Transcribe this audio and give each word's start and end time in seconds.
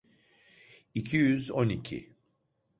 İki 0.93 1.17
yüz 1.17 1.51
on 1.51 1.69
iki. 1.69 2.13